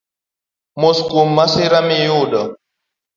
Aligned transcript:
Mos 0.79 0.97
kuom 1.09 1.29
masira 1.37 1.79
miyudo 1.87 2.41